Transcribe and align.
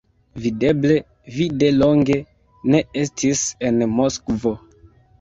Videble, 0.45 0.95
vi 1.35 1.47
de 1.65 1.69
longe 1.77 2.19
ne 2.75 2.83
estis 3.05 3.47
en 3.71 3.89
Moskvo. 4.01 4.61